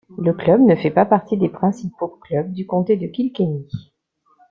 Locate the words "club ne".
0.33-0.73